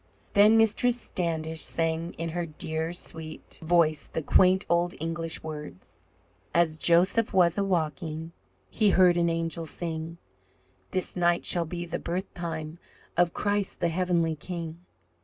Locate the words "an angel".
9.15-9.67